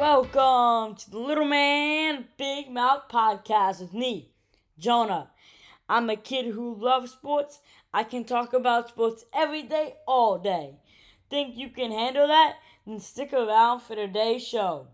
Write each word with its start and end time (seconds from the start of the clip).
Welcome 0.00 0.96
to 0.96 1.10
the 1.10 1.18
Little 1.18 1.44
Man 1.44 2.24
Big 2.38 2.70
Mouth 2.70 3.02
podcast 3.10 3.82
with 3.82 3.92
me, 3.92 4.30
Jonah. 4.78 5.28
I'm 5.90 6.08
a 6.08 6.16
kid 6.16 6.54
who 6.54 6.74
loves 6.74 7.12
sports. 7.12 7.60
I 7.92 8.04
can 8.04 8.24
talk 8.24 8.54
about 8.54 8.88
sports 8.88 9.26
every 9.34 9.62
day, 9.62 9.96
all 10.08 10.38
day. 10.38 10.76
Think 11.28 11.54
you 11.54 11.68
can 11.68 11.92
handle 11.92 12.26
that? 12.28 12.54
Then 12.86 12.98
stick 12.98 13.34
around 13.34 13.80
for 13.80 13.94
today's 13.94 14.42
show. 14.42 14.86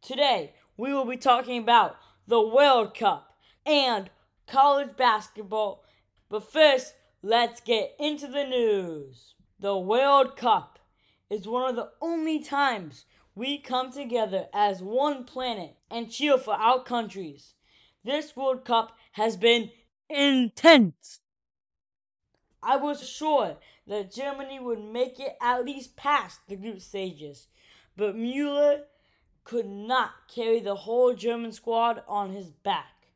Today, 0.00 0.52
we 0.76 0.94
will 0.94 1.06
be 1.06 1.16
talking 1.16 1.60
about 1.60 1.96
the 2.28 2.40
World 2.40 2.94
Cup 2.94 3.36
and 3.66 4.10
college 4.46 4.96
basketball. 4.96 5.82
But 6.28 6.48
first, 6.52 6.94
let's 7.20 7.60
get 7.60 7.96
into 7.98 8.28
the 8.28 8.44
news. 8.44 9.34
The 9.58 9.76
World 9.76 10.36
Cup 10.36 10.78
is 11.28 11.48
one 11.48 11.68
of 11.68 11.74
the 11.74 11.90
only 12.00 12.38
times 12.38 13.06
we 13.36 13.58
come 13.58 13.92
together 13.92 14.46
as 14.52 14.82
one 14.82 15.24
planet 15.24 15.76
and 15.90 16.10
cheer 16.10 16.38
for 16.38 16.54
our 16.54 16.82
countries. 16.82 17.52
This 18.02 18.34
World 18.34 18.64
Cup 18.64 18.96
has 19.12 19.36
been 19.36 19.70
intense. 20.08 21.20
I 22.62 22.76
was 22.76 23.06
sure 23.08 23.58
that 23.86 24.12
Germany 24.12 24.58
would 24.58 24.82
make 24.82 25.20
it 25.20 25.36
at 25.40 25.66
least 25.66 25.96
past 25.96 26.40
the 26.48 26.56
group 26.56 26.80
stages, 26.80 27.48
but 27.94 28.16
Mueller 28.16 28.84
could 29.44 29.66
not 29.66 30.10
carry 30.34 30.58
the 30.58 30.74
whole 30.74 31.14
German 31.14 31.52
squad 31.52 32.02
on 32.08 32.32
his 32.32 32.50
back. 32.50 33.08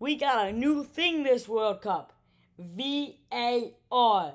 We 0.00 0.16
got 0.16 0.48
a 0.48 0.52
new 0.52 0.82
thing 0.82 1.22
this 1.22 1.48
World 1.48 1.82
Cup 1.82 2.12
VAR. 2.58 4.32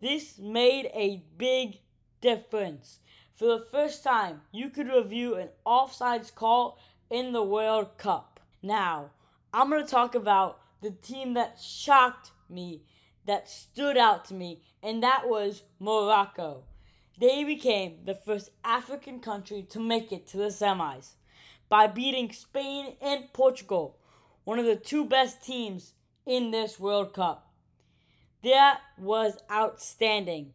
This 0.00 0.38
made 0.38 0.90
a 0.92 1.22
big 1.38 1.78
difference. 2.20 2.98
For 3.34 3.46
the 3.46 3.64
first 3.64 4.04
time, 4.04 4.42
you 4.52 4.70
could 4.70 4.88
review 4.88 5.34
an 5.34 5.48
offsides 5.66 6.32
call 6.32 6.78
in 7.10 7.32
the 7.32 7.42
World 7.42 7.98
Cup. 7.98 8.38
Now, 8.62 9.10
I'm 9.52 9.68
going 9.68 9.84
to 9.84 9.90
talk 9.90 10.14
about 10.14 10.60
the 10.82 10.92
team 10.92 11.34
that 11.34 11.58
shocked 11.60 12.30
me, 12.48 12.82
that 13.26 13.48
stood 13.48 13.96
out 13.96 14.24
to 14.26 14.34
me, 14.34 14.62
and 14.84 15.02
that 15.02 15.28
was 15.28 15.64
Morocco. 15.80 16.62
They 17.18 17.42
became 17.42 18.04
the 18.04 18.14
first 18.14 18.50
African 18.62 19.18
country 19.18 19.62
to 19.70 19.80
make 19.80 20.12
it 20.12 20.28
to 20.28 20.36
the 20.36 20.44
semis 20.44 21.14
by 21.68 21.88
beating 21.88 22.30
Spain 22.30 22.94
and 23.00 23.32
Portugal, 23.32 23.98
one 24.44 24.60
of 24.60 24.66
the 24.66 24.76
two 24.76 25.04
best 25.04 25.42
teams 25.42 25.94
in 26.24 26.52
this 26.52 26.78
World 26.78 27.12
Cup. 27.12 27.50
That 28.44 28.80
was 28.96 29.38
outstanding. 29.50 30.52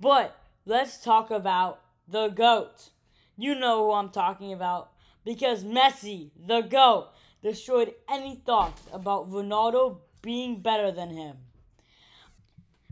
But 0.00 0.38
let's 0.64 1.02
talk 1.02 1.30
about 1.30 1.80
the 2.14 2.28
GOAT. 2.28 2.90
You 3.36 3.56
know 3.56 3.86
who 3.86 3.92
I'm 3.92 4.10
talking 4.10 4.52
about 4.52 4.92
because 5.24 5.64
Messi, 5.64 6.30
the 6.46 6.60
GOAT, 6.60 7.08
destroyed 7.42 7.92
any 8.08 8.36
thoughts 8.36 8.82
about 8.92 9.28
Ronaldo 9.28 9.98
being 10.22 10.60
better 10.60 10.92
than 10.92 11.10
him. 11.10 11.38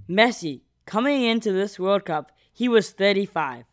Messi, 0.08 0.62
coming 0.86 1.22
into 1.22 1.52
this 1.52 1.78
World 1.78 2.04
Cup, 2.04 2.32
he 2.52 2.68
was 2.68 2.90
35. 2.90 3.64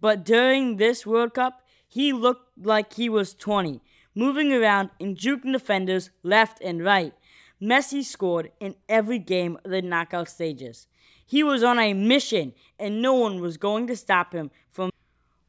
But 0.00 0.24
during 0.24 0.78
this 0.78 1.06
World 1.06 1.34
Cup, 1.34 1.62
he 1.86 2.12
looked 2.12 2.58
like 2.60 2.94
he 2.94 3.08
was 3.08 3.34
20, 3.34 3.80
moving 4.16 4.52
around 4.52 4.90
and 4.98 5.16
juking 5.16 5.52
defenders 5.52 6.10
left 6.24 6.60
and 6.60 6.82
right. 6.82 7.14
Messi 7.62 8.02
scored 8.02 8.50
in 8.58 8.74
every 8.88 9.20
game 9.20 9.58
of 9.64 9.70
the 9.70 9.80
knockout 9.80 10.28
stages. 10.28 10.88
He 11.26 11.42
was 11.42 11.62
on 11.62 11.78
a 11.78 11.94
mission, 11.94 12.52
and 12.78 13.00
no 13.00 13.14
one 13.14 13.40
was 13.40 13.56
going 13.56 13.86
to 13.86 13.96
stop 13.96 14.32
him 14.32 14.50
from 14.70 14.90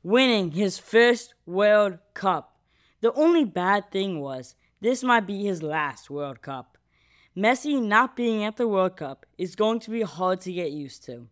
winning 0.04 0.52
his 0.52 0.78
first 0.78 1.34
World 1.46 1.98
Cup. 2.14 2.58
The 3.02 3.14
only 3.14 3.46
bad 3.46 3.92
thing 3.92 4.20
was 4.22 4.56
this 4.82 5.04
might 5.04 5.28
be 5.28 5.44
his 5.44 5.64
last 5.64 6.10
World 6.10 6.42
Cup. 6.42 6.78
Messi 7.36 7.82
not 7.82 8.16
being 8.16 8.44
at 8.44 8.58
the 8.58 8.68
World 8.68 8.98
Cup 8.98 9.26
is 9.38 9.56
going 9.56 9.80
to 9.80 9.90
be 9.90 10.04
hard 10.04 10.40
to 10.42 10.54
get 10.54 10.72
used 10.72 11.04
to, 11.06 11.28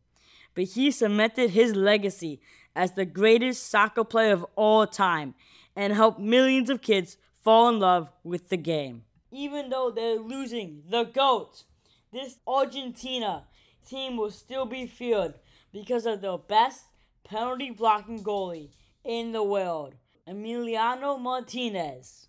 but 0.55 0.63
he 0.63 0.89
cemented 0.89 1.51
his 1.51 1.75
legacy 1.75 2.41
as 2.75 2.93
the 2.93 3.05
greatest 3.05 3.69
soccer 3.69 4.03
player 4.03 4.33
of 4.33 4.45
all 4.55 4.87
time 4.87 5.35
and 5.75 5.93
helped 5.93 6.19
millions 6.19 6.69
of 6.69 6.81
kids 6.81 7.17
fall 7.41 7.69
in 7.69 7.79
love 7.79 8.09
with 8.23 8.49
the 8.49 8.57
game. 8.57 9.03
Even 9.31 9.69
though 9.69 9.91
they're 9.91 10.19
losing 10.19 10.83
the 10.89 11.03
GOAT, 11.03 11.63
this 12.11 12.37
Argentina 12.47 13.43
team 13.85 14.17
will 14.17 14.31
still 14.31 14.65
be 14.65 14.85
feared 14.85 15.35
because 15.71 16.05
of 16.05 16.21
the 16.21 16.37
best 16.37 16.85
penalty 17.23 17.71
blocking 17.71 18.23
goalie 18.23 18.69
in 19.03 19.31
the 19.31 19.43
world, 19.43 19.95
Emiliano 20.27 21.19
Martinez. 21.19 22.27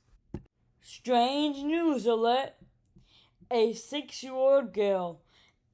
Strange 0.80 1.58
news 1.58 2.06
alert! 2.06 2.54
A 3.50 3.72
six 3.74 4.22
year 4.22 4.32
old 4.32 4.72
girl 4.72 5.20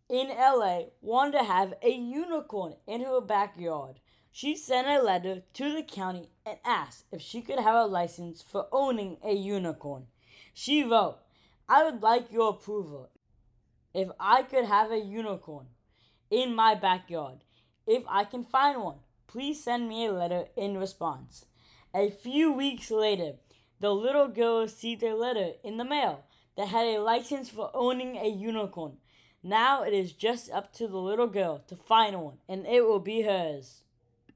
in 0.09 0.28
LA 0.28 0.84
wanted 1.00 1.39
to 1.39 1.44
have 1.44 1.75
a 1.83 1.91
unicorn 1.91 2.75
in 2.87 3.03
her 3.03 3.21
backyard. 3.21 4.00
She 4.33 4.56
sent 4.56 4.87
a 4.89 5.03
letter 5.03 5.43
to 5.55 5.72
the 5.72 5.83
county 5.83 6.31
and 6.45 6.59
asked 6.65 7.05
if 7.12 7.21
she 7.21 7.43
could 7.43 7.59
have 7.59 7.75
a 7.75 7.87
license 7.87 8.43
for 8.43 8.66
owning 8.72 9.19
a 9.22 9.33
unicorn. 9.33 10.06
She 10.55 10.83
wrote, 10.83 11.19
I 11.69 11.84
would 11.84 12.03
like 12.03 12.33
your 12.33 12.50
approval 12.50 13.10
if 13.94 14.09
I 14.19 14.43
could 14.43 14.65
have 14.65 14.91
a 14.91 14.99
unicorn 14.99 15.66
in 16.31 16.54
my 16.54 16.75
backyard. 16.75 17.44
If 17.87 18.03
I 18.09 18.25
can 18.25 18.44
find 18.44 18.82
one, 18.82 18.99
please 19.26 19.62
send 19.62 19.88
me 19.88 20.06
a 20.06 20.12
letter 20.12 20.47
in 20.56 20.76
response. 20.78 21.47
A 21.94 22.10
few 22.10 22.53
weeks 22.53 22.91
later, 22.91 23.34
the 23.81 23.94
little 23.94 24.28
girl 24.28 24.60
received 24.62 25.03
a 25.03 25.15
letter 25.15 25.53
in 25.65 25.77
the 25.77 25.84
mail 25.84 26.25
that 26.56 26.69
had 26.69 26.87
a 26.87 26.98
license 26.98 27.48
for 27.48 27.71
owning 27.72 28.16
a 28.16 28.28
unicorn. 28.28 28.98
Now 29.43 29.84
it 29.84 29.94
is 29.94 30.12
just 30.12 30.50
up 30.50 30.72
to 30.75 30.88
the 30.88 30.98
little 30.98 31.28
girl 31.28 31.62
to 31.69 31.77
find 31.77 32.21
one, 32.21 32.38
and 32.48 32.66
it 32.66 32.84
will 32.84 33.00
be 33.00 33.22
hers. 33.22 33.82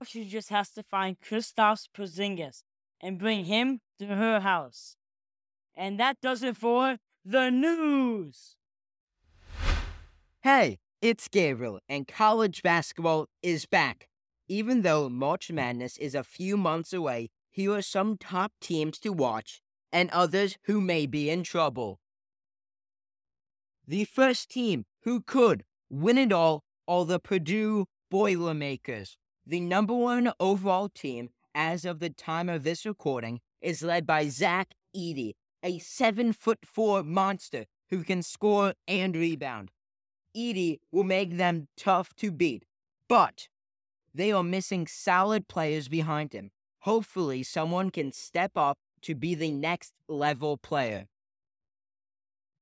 She 0.06 0.24
just 0.24 0.48
has 0.48 0.70
to 0.70 0.82
find 0.82 1.20
Kristaps 1.20 1.88
Porzingis 1.94 2.62
and 3.00 3.18
bring 3.18 3.44
him 3.44 3.80
to 3.98 4.06
her 4.06 4.40
house. 4.40 4.96
And 5.74 5.98
that 5.98 6.20
does 6.20 6.42
it 6.42 6.56
for 6.56 6.98
the 7.24 7.50
news. 7.50 8.56
Hey, 10.44 10.80
it's 11.00 11.28
Gabriel, 11.28 11.78
and 11.88 12.08
college 12.08 12.64
basketball 12.64 13.28
is 13.44 13.64
back. 13.64 14.08
Even 14.48 14.82
though 14.82 15.08
March 15.08 15.46
mm. 15.46 15.54
Madness 15.54 15.96
is 15.98 16.16
a 16.16 16.24
few 16.24 16.56
months 16.56 16.92
away, 16.92 17.30
here 17.52 17.72
are 17.74 17.80
some 17.80 18.16
top 18.18 18.50
teams 18.60 18.98
to 18.98 19.12
watch 19.12 19.62
and 19.92 20.10
others 20.10 20.58
who 20.64 20.80
may 20.80 21.06
be 21.06 21.30
in 21.30 21.44
trouble. 21.44 22.00
The 23.86 24.02
first 24.02 24.50
team 24.50 24.84
who 25.02 25.20
could 25.20 25.62
win 25.88 26.18
it 26.18 26.32
all 26.32 26.64
are 26.88 27.04
the 27.04 27.20
Purdue 27.20 27.86
Boilermakers. 28.10 29.16
The 29.46 29.60
number 29.60 29.94
one 29.94 30.32
overall 30.40 30.88
team, 30.88 31.28
as 31.54 31.84
of 31.84 32.00
the 32.00 32.10
time 32.10 32.48
of 32.48 32.64
this 32.64 32.84
recording, 32.84 33.38
is 33.60 33.80
led 33.80 34.08
by 34.08 34.26
Zach 34.26 34.74
Edey, 34.92 35.34
a 35.62 35.78
seven 35.78 36.32
foot 36.32 36.58
four 36.64 37.04
monster 37.04 37.66
who 37.90 38.02
can 38.02 38.24
score 38.24 38.74
and 38.88 39.14
rebound. 39.14 39.70
Edey 40.36 40.80
will 40.90 41.04
make 41.04 41.36
them 41.36 41.68
tough 41.76 42.14
to 42.16 42.30
beat, 42.30 42.64
but 43.08 43.48
they 44.14 44.32
are 44.32 44.42
missing 44.42 44.86
solid 44.86 45.48
players 45.48 45.88
behind 45.88 46.32
him. 46.32 46.50
Hopefully, 46.80 47.42
someone 47.42 47.90
can 47.90 48.12
step 48.12 48.52
up 48.56 48.78
to 49.02 49.14
be 49.14 49.34
the 49.34 49.50
next 49.50 49.92
level 50.08 50.56
player. 50.56 51.06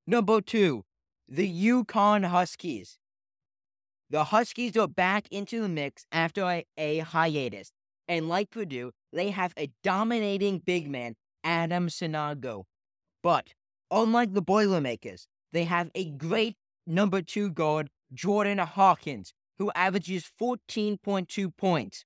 Number 0.06 0.40
two, 0.40 0.84
the 1.28 1.48
UConn 1.48 2.26
Huskies. 2.26 2.98
The 4.10 4.24
Huskies 4.24 4.76
are 4.76 4.88
back 4.88 5.28
into 5.30 5.60
the 5.60 5.68
mix 5.68 6.04
after 6.10 6.42
a, 6.42 6.64
a 6.76 6.98
hiatus, 6.98 7.72
and 8.08 8.28
like 8.28 8.50
Purdue, 8.50 8.90
they 9.12 9.30
have 9.30 9.54
a 9.56 9.70
dominating 9.84 10.58
big 10.58 10.90
man, 10.90 11.14
Adama 11.46 11.90
Sanogo. 11.90 12.64
But 13.22 13.54
unlike 13.90 14.34
the 14.34 14.42
Boilermakers, 14.42 15.28
they 15.52 15.64
have 15.64 15.90
a 15.94 16.06
great 16.06 16.56
number 16.86 17.22
two 17.22 17.50
guard, 17.50 17.90
Jordan 18.12 18.58
Hawkins, 18.58 19.32
who 19.58 19.70
averages 19.74 20.30
14.2 20.40 21.56
points. 21.56 22.04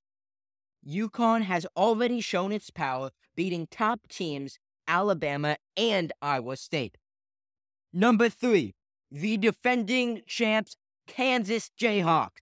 UConn 0.87 1.43
has 1.43 1.67
already 1.77 2.21
shown 2.21 2.53
its 2.53 2.71
power, 2.71 3.11
beating 3.37 3.67
top 3.71 4.01
teams 4.09 4.59
Alabama 4.87 5.57
and 5.77 6.13
Iowa 6.21 6.57
State. 6.57 6.99
Number 7.93 8.29
three, 8.29 8.75
the 9.11 9.37
defending 9.37 10.23
champs 10.27 10.77
Kansas 11.07 11.71
Jayhawks. 11.79 12.41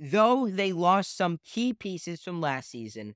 Though 0.00 0.48
they 0.48 0.72
lost 0.72 1.16
some 1.16 1.38
key 1.44 1.72
pieces 1.72 2.22
from 2.22 2.40
last 2.40 2.70
season, 2.70 3.14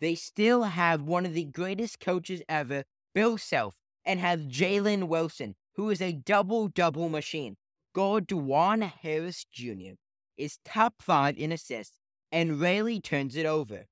they 0.00 0.14
still 0.14 0.64
have 0.64 1.02
one 1.02 1.24
of 1.24 1.34
the 1.34 1.44
greatest 1.44 2.00
coaches 2.00 2.42
ever, 2.48 2.84
Bill 3.14 3.38
Self, 3.38 3.76
and 4.04 4.20
have 4.20 4.40
Jalen 4.40 5.04
Wilson, 5.04 5.54
who 5.76 5.90
is 5.90 6.00
a 6.02 6.12
double 6.12 6.68
double 6.68 7.08
machine. 7.08 7.56
Dajuan 7.94 8.82
Harris 9.02 9.46
Jr. 9.52 9.94
is 10.36 10.58
top 10.64 10.94
five 11.00 11.38
in 11.38 11.52
assists 11.52 11.98
and 12.30 12.60
rarely 12.60 13.00
turns 13.00 13.36
it 13.36 13.46
over. 13.46 13.86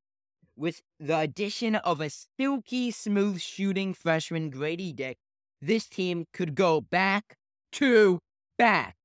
with 0.57 0.83
the 1.01 1.19
addition 1.19 1.75
of 1.77 2.01
a 2.01 2.11
silky 2.11 2.91
smooth 2.91 3.41
shooting 3.41 3.95
freshman 3.95 4.51
Grady 4.51 4.93
Dick, 4.93 5.19
this 5.61 5.87
team 5.89 6.27
could 6.33 6.55
go 6.55 6.81
back 6.81 7.37
to 7.73 8.21
back. 8.59 8.97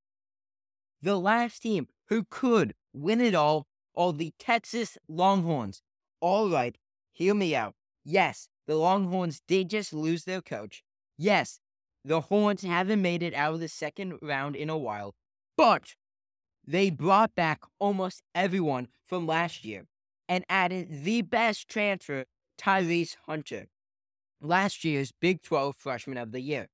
The 1.02 1.18
last 1.18 1.62
team 1.62 1.88
who 2.10 2.26
could 2.30 2.74
win 2.94 3.22
it 3.22 3.36
all 3.36 3.66
are 3.96 4.14
the 4.14 4.34
Texas 4.40 4.98
Longhorns. 5.08 5.82
All 6.22 6.50
right, 6.50 6.78
hear 7.12 7.34
me 7.34 7.56
out. 7.56 7.74
Yes, 8.04 8.48
the 8.68 8.76
Longhorns 8.76 9.42
did 9.48 9.70
just 9.70 9.94
lose 9.94 10.26
their 10.26 10.42
coach. 10.42 10.84
Yes, 11.18 11.60
the 12.04 12.22
Horns 12.22 12.64
haven't 12.64 13.02
made 13.02 13.24
it 13.24 13.34
out 13.34 13.56
of 13.56 13.60
the 13.60 13.68
second 13.68 14.20
round 14.22 14.56
in 14.56 14.70
a 14.70 14.78
while, 14.78 15.16
but 15.58 15.96
they 16.66 16.90
brought 16.90 17.36
back 17.36 17.62
almost 17.80 18.22
everyone 18.34 18.88
from 19.06 19.26
last 19.26 19.66
year 19.66 19.86
and 20.28 20.46
added 20.48 21.04
the 21.04 21.22
best 21.22 21.68
transfer, 21.68 22.26
Tyrese 22.58 23.16
Hunter, 23.26 23.68
last 24.42 24.84
year's 24.84 25.12
Big 25.12 25.42
12 25.42 25.76
Freshman 25.76 26.18
of 26.18 26.32
the 26.32 26.42
Year. 26.42 26.68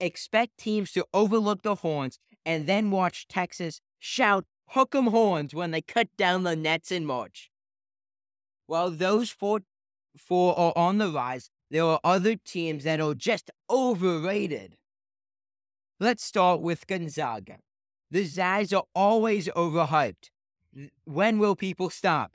Expect 0.00 0.58
teams 0.58 0.92
to 0.92 1.06
overlook 1.14 1.62
the 1.62 1.76
Horns 1.76 2.18
and 2.44 2.66
then 2.66 2.90
watch 2.90 3.28
Texas 3.28 3.80
shout 3.98 4.44
hook 4.68 4.94
'em 4.94 5.08
horns 5.08 5.54
when 5.54 5.70
they 5.70 5.80
cut 5.80 6.14
down 6.16 6.42
the 6.42 6.56
nets 6.56 6.90
in 6.90 7.06
March. 7.06 7.50
While 8.66 8.90
those 8.90 9.30
four, 9.30 9.60
four 10.16 10.58
are 10.58 10.72
on 10.76 10.98
the 10.98 11.10
rise, 11.10 11.50
there 11.70 11.84
are 11.84 12.00
other 12.04 12.36
teams 12.36 12.84
that 12.84 13.00
are 13.00 13.14
just 13.14 13.50
overrated. 13.70 14.76
Let's 16.00 16.24
start 16.24 16.60
with 16.60 16.86
Gonzaga. 16.86 17.58
The 18.10 18.24
Zags 18.24 18.72
are 18.72 18.84
always 18.94 19.48
overhyped. 19.48 20.30
When 21.04 21.38
will 21.38 21.56
people 21.56 21.90
stop? 21.90 22.32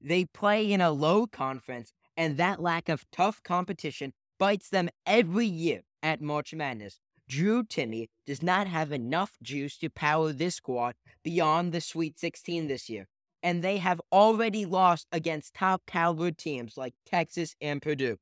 They 0.00 0.24
play 0.24 0.72
in 0.72 0.80
a 0.80 0.90
low 0.90 1.26
conference, 1.26 1.92
and 2.16 2.36
that 2.36 2.60
lack 2.60 2.88
of 2.88 3.04
tough 3.10 3.42
competition 3.42 4.12
bites 4.38 4.68
them 4.68 4.88
every 5.06 5.46
year 5.46 5.82
at 6.02 6.20
March 6.20 6.54
Madness. 6.54 6.98
Drew 7.28 7.62
Timme 7.62 8.08
does 8.26 8.42
not 8.42 8.66
have 8.66 8.92
enough 8.92 9.32
juice 9.42 9.78
to 9.78 9.88
power 9.88 10.32
this 10.32 10.56
squad 10.56 10.94
beyond 11.22 11.72
the 11.72 11.80
Sweet 11.80 12.18
16 12.18 12.66
this 12.66 12.90
year, 12.90 13.06
and 13.42 13.62
they 13.62 13.78
have 13.78 14.00
already 14.10 14.64
lost 14.64 15.06
against 15.12 15.54
top 15.54 15.82
caliber 15.86 16.30
teams 16.30 16.76
like 16.76 16.94
Texas 17.06 17.54
and 17.60 17.80
Purdue. 17.80 18.18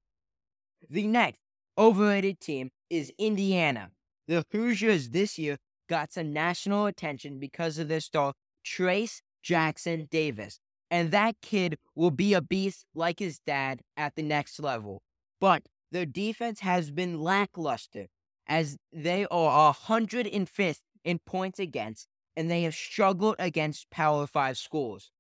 The 0.89 1.07
next 1.07 1.41
overrated 1.77 2.41
team 2.41 2.71
is 2.89 3.13
Indiana. 3.19 3.91
The 4.27 4.45
Hoosiers 4.53 5.11
this 5.11 5.39
year 5.39 5.59
got 5.89 6.13
some 6.13 6.33
national 6.33 6.87
attention 6.87 7.39
because 7.39 7.79
of 7.79 7.89
their 7.89 8.01
star 8.01 8.35
Trayce 8.65 9.21
Jackson 9.43 10.09
Davis, 10.11 10.61
and 10.91 11.11
that 11.11 11.37
kid 11.43 11.79
will 11.95 12.11
be 12.11 12.35
a 12.35 12.41
beast 12.41 12.87
like 12.95 13.19
his 13.19 13.41
dad 13.41 13.81
at 13.97 14.15
the 14.15 14.23
next 14.23 14.61
level. 14.61 15.03
But 15.41 15.65
their 15.91 16.07
defense 16.07 16.61
has 16.61 16.91
been 16.91 17.21
lackluster 17.21 18.07
as 18.47 18.77
they 18.93 19.27
are 19.31 19.75
105th 19.75 20.81
in 21.05 21.19
points 21.27 21.59
against 21.59 22.07
and 22.37 22.51
they 22.51 22.63
have 22.63 22.75
struggled 22.75 23.37
against 23.39 23.91
Power 23.91 24.27
5 24.27 24.57
schools. 24.57 25.11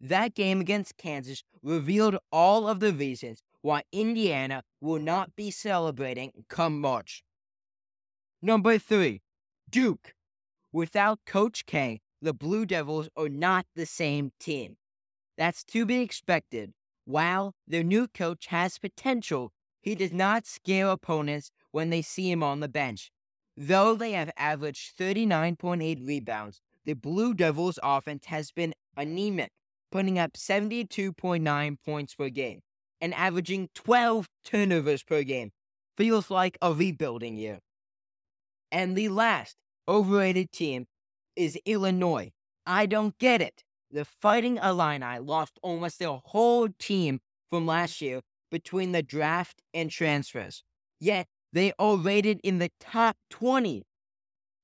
That 0.00 0.34
game 0.34 0.60
against 0.60 0.96
Kansas 0.96 1.42
revealed 1.62 2.18
all 2.30 2.68
of 2.68 2.80
the 2.80 2.92
reasons 2.92 3.42
why 3.62 3.82
Indiana 3.92 4.62
will 4.80 5.00
not 5.00 5.34
be 5.34 5.50
celebrating 5.50 6.32
come 6.48 6.80
March. 6.80 7.24
Number 8.42 8.78
3, 8.78 9.22
Duke. 9.68 10.14
Without 10.72 11.20
Coach 11.26 11.66
K, 11.66 12.00
the 12.20 12.34
Blue 12.34 12.66
Devils 12.66 13.08
are 13.16 13.28
not 13.28 13.66
the 13.74 13.86
same 13.86 14.32
team. 14.38 14.76
That's 15.36 15.64
to 15.64 15.86
be 15.86 16.00
expected. 16.00 16.72
While 17.04 17.54
their 17.66 17.82
new 17.82 18.08
coach 18.08 18.46
has 18.46 18.78
potential, 18.78 19.52
he 19.80 19.94
does 19.94 20.12
not 20.12 20.46
scare 20.46 20.88
opponents 20.88 21.50
when 21.70 21.90
they 21.90 22.02
see 22.02 22.30
him 22.30 22.42
on 22.42 22.60
the 22.60 22.68
bench. 22.68 23.10
Though 23.56 23.94
they 23.94 24.12
have 24.12 24.30
averaged 24.36 24.98
39.8 24.98 26.06
rebounds, 26.06 26.60
the 26.84 26.94
Blue 26.94 27.32
Devils' 27.32 27.78
offense 27.82 28.26
has 28.26 28.50
been 28.50 28.74
anemic, 28.96 29.50
putting 29.90 30.18
up 30.18 30.32
72.9 30.34 31.76
points 31.84 32.14
per 32.14 32.28
game 32.28 32.60
and 33.00 33.14
averaging 33.14 33.68
12 33.74 34.28
turnovers 34.44 35.02
per 35.02 35.22
game. 35.22 35.52
Feels 35.96 36.30
like 36.30 36.58
a 36.60 36.72
rebuilding 36.72 37.36
year. 37.36 37.60
And 38.70 38.96
the 38.96 39.08
last 39.08 39.56
overrated 39.88 40.52
team 40.52 40.86
is 41.36 41.58
Illinois. 41.64 42.32
I 42.66 42.86
don't 42.86 43.16
get 43.18 43.40
it. 43.40 43.62
The 43.90 44.04
Fighting 44.04 44.58
Illini 44.58 45.18
lost 45.20 45.58
almost 45.62 45.98
their 45.98 46.18
whole 46.24 46.68
team 46.78 47.20
from 47.48 47.66
last 47.66 48.00
year 48.00 48.20
between 48.50 48.92
the 48.92 49.02
draft 49.02 49.62
and 49.72 49.90
transfers. 49.90 50.62
Yet 51.00 51.28
they 51.52 51.72
are 51.78 51.96
rated 51.96 52.40
in 52.42 52.58
the 52.58 52.70
top 52.80 53.16
20. 53.30 53.84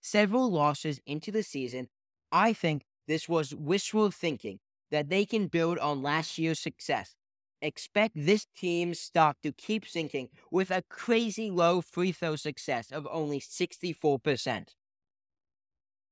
Several 0.01 0.51
losses 0.51 1.01
into 1.07 1.31
the 1.31 1.43
season, 1.43 1.89
I 2.33 2.53
think 2.53 2.83
this 3.07 3.29
was 3.29 3.55
wishful 3.55 4.11
thinking 4.11 4.59
that 4.93 5.09
they 5.09 5.25
can 5.25 5.49
build 5.49 5.79
on 5.79 6.03
last 6.03 6.39
year's 6.39 6.61
success. 6.61 7.17
Expect 7.61 8.15
this 8.15 8.47
team's 8.57 9.01
stock 9.01 9.39
to 9.43 9.51
keep 9.53 9.87
sinking 9.87 10.29
with 10.51 10.71
a 10.71 10.85
crazy 10.89 11.51
low 11.51 11.81
free 11.81 12.13
throw 12.13 12.37
success 12.37 12.93
of 12.93 13.09
only 13.11 13.41
64%. 13.41 14.69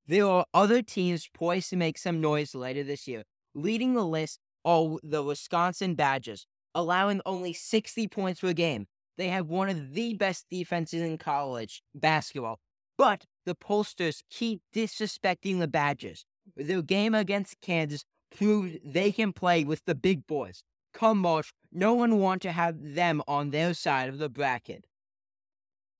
There 0.06 0.26
are 0.26 0.46
other 0.54 0.82
teams 0.82 1.28
poised 1.32 1.70
to 1.70 1.76
make 1.76 1.98
some 1.98 2.20
noise 2.20 2.54
later 2.54 2.82
this 2.82 3.06
year. 3.06 3.22
Leading 3.54 3.94
the 3.94 4.04
list 4.04 4.40
are 4.64 4.96
the 5.02 5.22
Wisconsin 5.22 5.94
Badgers, 5.94 6.46
allowing 6.74 7.20
only 7.26 7.52
60 7.52 8.08
points 8.08 8.40
per 8.40 8.52
game. 8.52 8.86
They 9.18 9.28
have 9.28 9.46
one 9.48 9.68
of 9.68 9.92
the 9.92 10.14
best 10.14 10.46
defenses 10.50 11.02
in 11.02 11.18
college 11.18 11.82
basketball, 11.94 12.58
but 12.96 13.26
the 13.44 13.54
pollsters 13.54 14.22
keep 14.30 14.62
disrespecting 14.74 15.58
the 15.58 15.68
Badgers. 15.68 16.24
Their 16.56 16.82
game 16.82 17.14
against 17.14 17.60
Kansas 17.60 18.04
proved 18.30 18.78
they 18.84 19.12
can 19.12 19.32
play 19.32 19.64
with 19.64 19.84
the 19.84 19.94
big 19.94 20.26
boys. 20.26 20.62
Come 20.92 21.18
March, 21.18 21.52
no 21.72 21.94
one 21.94 22.18
wants 22.18 22.42
to 22.42 22.52
have 22.52 22.94
them 22.94 23.22
on 23.28 23.50
their 23.50 23.74
side 23.74 24.08
of 24.08 24.18
the 24.18 24.28
bracket. 24.28 24.86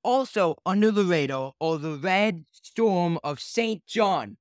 Also 0.03 0.57
under 0.65 0.91
the 0.91 1.05
radar 1.05 1.53
are 1.61 1.79
the 1.79 1.97
Red 1.97 2.45
Storm 2.51 3.19
of 3.23 3.39
St. 3.39 3.87
John, 3.87 4.39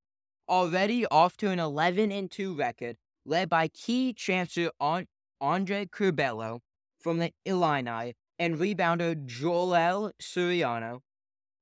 already 0.47 1.05
off 1.07 1.35
to 1.37 1.49
an 1.49 1.59
11 1.59 2.11
and 2.11 2.31
2 2.31 2.55
record, 2.55 2.97
led 3.25 3.49
by 3.49 3.67
key 3.67 4.13
transfer 4.13 4.71
Andre 4.79 5.85
Curbelo 5.85 6.61
from 6.97 7.19
the 7.19 7.31
Illini 7.45 8.15
and 8.39 8.57
rebounder 8.57 9.25
Joel 9.25 10.13
Soriano. 10.21 11.01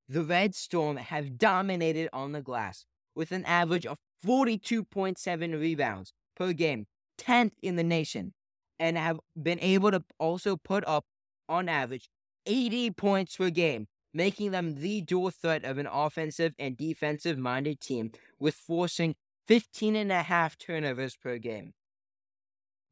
The 0.08 0.22
Red 0.22 0.54
Storm 0.54 0.96
have 0.96 1.36
dominated 1.36 2.08
on 2.12 2.32
the 2.32 2.40
glass 2.40 2.86
with 3.14 3.32
an 3.32 3.44
average 3.44 3.84
of 3.84 3.98
42.7 4.24 5.60
rebounds 5.60 6.12
per 6.38 6.52
game, 6.52 6.86
10th 7.18 7.52
in 7.62 7.76
the 7.76 7.84
nation, 7.84 8.32
and 8.78 8.96
have 8.96 9.18
been 9.40 9.58
able 9.60 9.90
to 9.90 10.04
also 10.18 10.56
put 10.56 10.86
up, 10.86 11.04
on 11.48 11.68
average, 11.68 12.08
80 12.46 12.92
points 12.92 13.36
per 13.36 13.50
game, 13.50 13.88
making 14.14 14.52
them 14.52 14.76
the 14.76 15.00
dual 15.00 15.30
threat 15.30 15.64
of 15.64 15.78
an 15.78 15.86
offensive 15.86 16.54
and 16.58 16.76
defensive 16.76 17.38
minded 17.38 17.80
team 17.80 18.12
with 18.38 18.54
forcing 18.54 19.14
15 19.46 19.96
and 19.96 20.12
a 20.12 20.22
half 20.22 20.56
turnovers 20.58 21.16
per 21.16 21.38
game. 21.38 21.72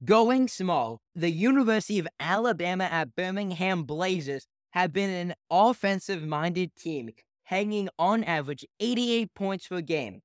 Going 0.05 0.49
small, 0.49 1.01
the 1.15 1.31
University 1.31 1.99
of 1.99 2.09
Alabama 2.21 2.85
at 2.85 3.15
Birmingham 3.15 3.85
Blazers 3.85 4.47
have 4.71 4.93
been 4.93 5.11
an 5.11 5.35
offensive 5.51 6.23
minded 6.23 6.75
team, 6.77 7.11
hanging 7.45 7.89
on 7.99 8.25
average 8.25 8.67
88 8.81 9.33
points 9.35 9.69
per 9.69 9.81
game, 9.81 10.21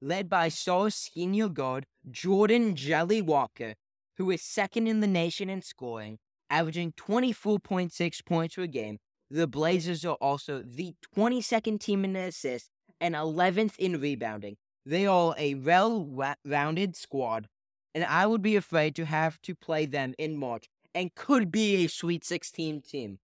led 0.00 0.28
by 0.28 0.48
star 0.48 0.90
senior 0.90 1.48
guard 1.48 1.86
Jordan 2.10 2.76
Jelly 2.76 3.22
Walker, 3.22 3.74
who 4.16 4.30
is 4.30 4.42
second 4.42 4.86
in 4.86 5.00
the 5.00 5.06
nation 5.06 5.50
in 5.50 5.62
scoring, 5.62 6.18
averaging 6.50 6.92
24.6 6.92 8.24
points 8.24 8.54
per 8.54 8.66
game. 8.66 8.98
The 9.30 9.46
Blazers 9.46 10.04
are 10.04 10.16
also 10.20 10.62
the 10.62 10.94
22nd 11.16 11.80
team 11.80 12.04
in 12.04 12.14
assists 12.14 12.70
and 13.00 13.14
11th 13.14 13.76
in 13.78 14.00
rebounding. 14.00 14.56
They 14.84 15.06
are 15.06 15.34
a 15.36 15.54
well 15.54 16.34
rounded 16.44 16.94
squad 16.96 17.48
and 17.96 18.04
I 18.04 18.26
would 18.26 18.42
be 18.42 18.56
afraid 18.56 18.94
to 18.96 19.06
have 19.06 19.40
to 19.40 19.54
play 19.54 19.86
them 19.86 20.12
in 20.18 20.36
March 20.36 20.68
and 20.94 21.14
could 21.14 21.50
be 21.50 21.76
a 21.76 21.88
Sweet 21.88 22.26
16 22.26 22.82
team. 22.82 23.20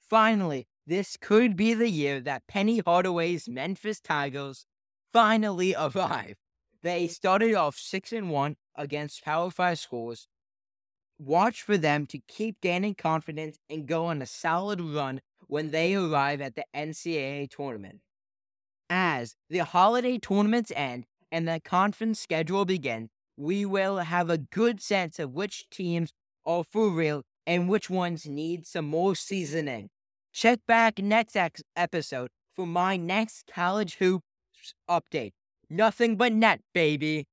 Finally, 0.00 0.66
this 0.84 1.16
could 1.16 1.54
be 1.54 1.74
the 1.74 1.88
year 1.88 2.20
that 2.20 2.48
Penny 2.48 2.80
Hardaway's 2.84 3.48
Memphis 3.48 4.00
Tigers 4.00 4.66
finally 5.12 5.74
arrive. 5.74 6.36
They 6.82 7.08
started 7.08 7.54
off 7.54 7.76
6 7.76 8.12
and 8.12 8.30
1 8.30 8.56
against 8.76 9.24
Power 9.24 9.50
5 9.50 9.78
schools. 9.78 10.28
Watch 11.18 11.62
for 11.62 11.76
them 11.76 12.06
to 12.06 12.20
keep 12.28 12.60
gaining 12.60 12.94
confidence 12.94 13.58
and 13.68 13.86
go 13.86 14.06
on 14.06 14.22
a 14.22 14.26
solid 14.26 14.80
run 14.80 15.20
when 15.48 15.70
they 15.70 15.94
arrive 15.94 16.40
at 16.40 16.54
the 16.54 16.64
NCAA 16.74 17.50
tournament. 17.50 18.00
As 18.88 19.34
the 19.50 19.64
holiday 19.64 20.18
tournaments 20.18 20.72
end 20.74 21.04
and 21.32 21.48
the 21.48 21.60
conference 21.64 22.20
schedule 22.20 22.64
begins, 22.64 23.10
we 23.36 23.64
will 23.64 23.98
have 23.98 24.30
a 24.30 24.38
good 24.38 24.80
sense 24.80 25.18
of 25.18 25.32
which 25.32 25.68
teams 25.70 26.12
are 26.46 26.64
for 26.64 26.90
real 26.90 27.22
and 27.46 27.68
which 27.68 27.90
ones 27.90 28.26
need 28.26 28.66
some 28.66 28.86
more 28.86 29.14
seasoning. 29.14 29.90
Check 30.32 30.60
back 30.66 30.98
next 30.98 31.36
ex- 31.36 31.62
episode 31.74 32.30
for 32.54 32.66
my 32.66 32.96
next 32.96 33.50
college 33.52 33.96
update. 34.88 35.32
Nothing 35.70 36.16
but 36.16 36.32
net, 36.32 36.60
baby. 36.72 37.26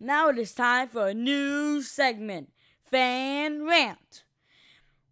Now 0.00 0.28
it 0.28 0.38
is 0.38 0.52
time 0.52 0.88
for 0.88 1.08
a 1.08 1.14
new 1.14 1.80
segment, 1.82 2.50
Fan 2.90 3.64
Rant, 3.64 4.24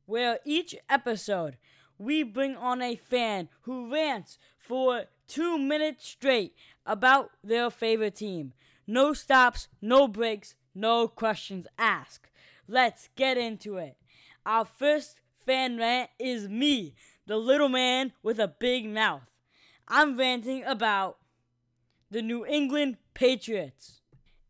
where 0.07 0.39
each 0.45 0.75
episode 0.89 1.57
we 1.99 2.23
bring 2.23 2.57
on 2.57 2.83
a 2.83 2.97
fan 2.97 3.49
who 3.63 3.91
rants 3.93 4.39
for 4.59 5.05
two 5.29 5.57
minutes 5.57 6.07
straight 6.09 6.55
about 6.85 7.31
their 7.43 7.71
favorite 7.71 8.17
team. 8.17 8.53
No 8.87 9.13
stops, 9.13 9.69
no 9.81 10.09
breaks, 10.09 10.55
no 10.75 11.09
questions 11.09 11.67
asked. 11.79 12.31
Let's 12.67 13.09
get 13.17 13.39
into 13.39 13.77
it. 13.77 13.97
Our 14.45 14.65
first 14.65 15.21
fan 15.35 15.79
rant 15.79 16.11
is 16.19 16.49
me, 16.49 16.95
the 17.27 17.37
little 17.37 17.69
man 17.69 18.13
with 18.23 18.39
a 18.39 18.49
big 18.49 18.89
mouth. 18.89 19.32
I'm 19.89 20.17
ranting 20.17 20.65
about 20.65 21.19
the 22.11 22.23
New 22.23 22.47
England 22.47 22.99
Patriots. 23.15 24.01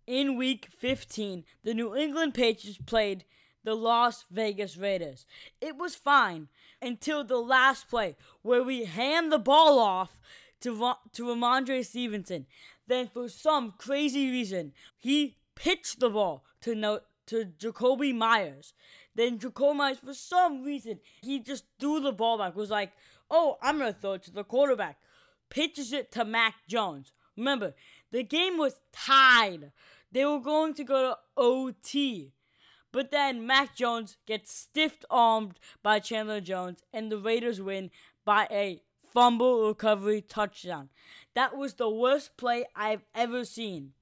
In 0.06 0.36
week 0.36 0.68
15, 0.78 1.44
the 1.62 1.74
New 1.74 1.96
England 1.96 2.34
Patriots 2.34 2.78
played 2.84 3.24
the 3.64 3.74
Las 3.74 4.24
Vegas 4.30 4.76
Raiders. 4.76 5.26
It 5.60 5.76
was 5.76 5.94
fine 5.94 6.48
until 6.80 7.22
the 7.22 7.38
last 7.38 7.88
play 7.88 8.16
where 8.42 8.62
we 8.62 8.84
hand 8.84 9.30
the 9.30 9.38
ball 9.38 9.78
off 9.78 10.20
to, 10.60 10.94
to 11.12 11.24
Rhamondre 11.24 11.84
Stevenson. 11.84 12.46
Then, 12.86 13.08
for 13.08 13.28
some 13.28 13.74
crazy 13.78 14.30
reason, 14.30 14.72
he 14.98 15.36
pitched 15.54 16.00
the 16.00 16.10
ball 16.10 16.44
to, 16.62 16.74
no, 16.74 17.00
to 17.26 17.46
Jakobi 17.58 18.14
Meyers. 18.14 18.74
Then 19.14 19.38
Jakobi 19.38 19.76
Meyers, 19.76 19.98
for 19.98 20.14
some 20.14 20.64
reason, 20.64 20.98
he 21.22 21.38
just 21.38 21.64
threw 21.78 22.00
the 22.00 22.12
ball 22.12 22.38
back. 22.38 22.56
Was 22.56 22.70
like, 22.70 22.92
oh, 23.32 23.56
I'm 23.60 23.78
going 23.78 23.92
to 23.92 23.98
throw 23.98 24.12
it 24.12 24.22
to 24.24 24.30
the 24.30 24.44
quarterback. 24.44 24.98
Pitches 25.50 25.92
it 25.92 26.12
to 26.12 26.24
Mac 26.24 26.54
Jones. 26.68 27.12
Remember, 27.36 27.74
the 28.12 28.22
game 28.22 28.58
was 28.58 28.80
tied. 28.92 29.72
They 30.12 30.24
were 30.24 30.40
going 30.40 30.74
to 30.74 30.84
go 30.84 31.02
to 31.02 31.18
OT. 31.36 32.32
But 32.92 33.10
then 33.10 33.46
Mac 33.46 33.74
Jones 33.74 34.18
gets 34.26 34.52
stiff 34.52 34.98
armed 35.10 35.58
by 35.82 35.98
Chandler 35.98 36.42
Jones, 36.42 36.82
and 36.92 37.10
the 37.10 37.18
Raiders 37.18 37.60
win 37.60 37.90
by 38.24 38.46
a 38.50 38.82
fumble 39.12 39.66
recovery 39.66 40.20
touchdown. 40.20 40.90
That 41.34 41.56
was 41.56 41.74
the 41.74 41.88
worst 41.88 42.36
play 42.36 42.66
I've 42.76 43.04
ever 43.14 43.46
seen. 43.46 43.92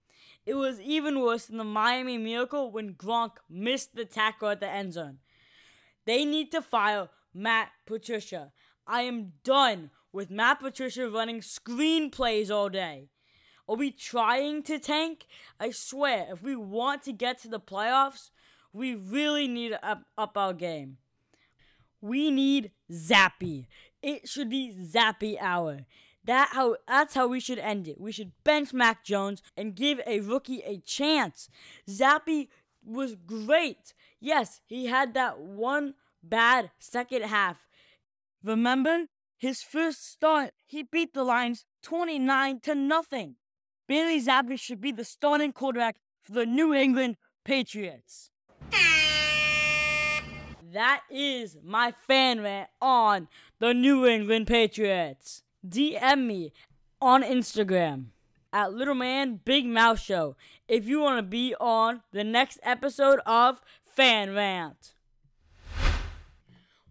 It 0.44 0.54
was 0.54 0.80
even 0.80 1.20
worse 1.20 1.46
than 1.46 1.58
the 1.58 1.64
Miami 1.64 2.18
Miracle 2.18 2.72
when 2.72 2.94
Gronk 2.94 3.32
missed 3.48 3.94
the 3.94 4.04
tackle 4.04 4.48
at 4.48 4.58
the 4.58 4.68
end 4.68 4.94
zone. 4.94 5.18
They 6.06 6.24
need 6.24 6.50
to 6.50 6.62
fire 6.62 7.08
Matt 7.32 7.68
Patricia. 7.86 8.50
I 8.90 9.02
am 9.02 9.34
done 9.44 9.90
with 10.12 10.32
Matt 10.32 10.58
Patricia 10.58 11.08
running 11.08 11.42
screenplays 11.42 12.50
all 12.50 12.68
day. 12.68 13.08
Are 13.68 13.76
we 13.76 13.92
trying 13.92 14.64
to 14.64 14.80
tank? 14.80 15.26
I 15.60 15.70
swear, 15.70 16.26
if 16.32 16.42
we 16.42 16.56
want 16.56 17.04
to 17.04 17.12
get 17.12 17.40
to 17.42 17.48
the 17.48 17.60
playoffs, 17.60 18.30
we 18.72 18.96
really 18.96 19.46
need 19.46 19.68
to 19.68 19.88
up, 19.88 20.02
up 20.18 20.36
our 20.36 20.52
game. 20.52 20.96
We 22.00 22.32
need 22.32 22.72
Zappe. 22.90 23.66
It 24.02 24.28
should 24.28 24.50
be 24.50 24.74
Zappe 24.76 25.40
hour. 25.40 25.86
That 26.24 26.50
how 26.52 26.76
that's 26.88 27.14
how 27.14 27.28
we 27.28 27.38
should 27.38 27.60
end 27.60 27.86
it. 27.86 28.00
We 28.00 28.10
should 28.10 28.32
bench 28.42 28.72
Mac 28.72 29.04
Jones 29.04 29.40
and 29.56 29.76
give 29.76 30.00
a 30.04 30.18
rookie 30.20 30.62
a 30.62 30.78
chance. 30.78 31.48
Zappe 31.88 32.48
was 32.84 33.14
great. 33.14 33.94
Yes, 34.18 34.62
he 34.66 34.86
had 34.86 35.14
that 35.14 35.38
one 35.38 35.94
bad 36.22 36.72
second 36.80 37.22
half. 37.22 37.68
Remember 38.42 39.06
his 39.36 39.62
first 39.62 40.10
start, 40.10 40.52
he 40.66 40.82
beat 40.82 41.14
the 41.14 41.24
Lions 41.24 41.64
29 41.82 42.60
to 42.60 42.74
nothing. 42.74 43.36
Bailey 43.86 44.20
Zappe 44.20 44.58
should 44.58 44.80
be 44.80 44.92
the 44.92 45.04
starting 45.04 45.52
quarterback 45.52 45.96
for 46.22 46.32
the 46.32 46.46
New 46.46 46.72
England 46.72 47.16
Patriots. 47.44 48.30
That 50.72 51.02
is 51.10 51.56
my 51.64 51.92
fan 51.92 52.42
rant 52.42 52.70
on 52.80 53.28
the 53.58 53.74
New 53.74 54.06
England 54.06 54.46
Patriots. 54.46 55.42
DM 55.66 56.26
me 56.26 56.52
on 57.00 57.22
Instagram 57.22 58.06
at 58.52 58.72
Little 58.72 58.94
Man 58.94 59.40
Big 59.44 59.66
Mouth 59.66 60.00
Show 60.00 60.36
if 60.68 60.86
you 60.86 61.00
want 61.00 61.18
to 61.18 61.22
be 61.22 61.54
on 61.58 62.02
the 62.12 62.24
next 62.24 62.60
episode 62.62 63.20
of 63.26 63.60
Fan 63.84 64.32
Rant. 64.32 64.94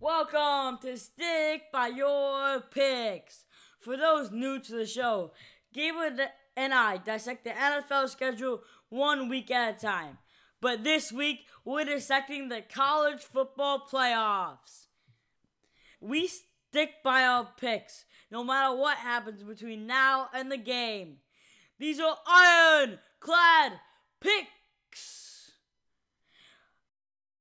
Welcome 0.01 0.77
to 0.84 0.98
Stick 0.98 1.63
by 1.74 1.88
Your 1.88 2.62
Picks. 2.62 3.44
For 3.82 3.98
those 3.98 4.32
new 4.32 4.58
to 4.62 4.72
the 4.72 4.86
show, 4.86 5.34
Gabriel 5.74 6.15
and 6.56 6.74
I 6.74 6.96
dissect 6.96 7.44
the 7.44 7.50
NFL 7.50 8.08
schedule 8.08 8.62
one 8.88 9.27
week 9.27 9.51
at 9.51 9.75
a 9.75 9.77
time. 9.77 10.18
But 10.62 10.86
this 10.86 11.12
week, 11.12 11.39
we're 11.65 11.84
dissecting 11.84 12.48
the 12.48 12.62
college 12.62 13.24
football 13.24 13.86
playoffs. 13.91 14.86
We 16.00 16.27
stick 16.27 17.03
by 17.03 17.24
our 17.24 17.50
picks, 17.60 18.06
no 18.32 18.41
matter 18.41 18.74
what 18.74 19.00
happens 19.00 19.44
between 19.44 19.86
now 19.86 20.29
and 20.34 20.50
the 20.50 20.58
game. 20.58 21.18
These 21.77 22.00
are 22.00 22.15
ironclad 22.25 23.82
picks. 24.22 25.51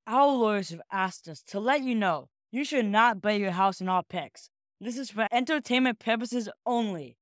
Our 0.08 0.32
lawyers 0.32 0.70
have 0.70 0.82
asked 0.90 1.28
us 1.28 1.40
to 1.42 1.60
let 1.60 1.82
you 1.84 1.94
know 1.94 2.30
you 2.50 2.64
should 2.64 2.86
not 2.86 3.20
bet 3.20 3.40
your 3.40 3.52
house 3.52 3.80
on 3.80 3.88
all 3.88 4.02
picks. 4.02 4.50
This 4.80 4.96
is 4.96 5.10
for 5.10 5.28
entertainment 5.32 5.98
purposes 5.98 6.48
only. 6.64 7.16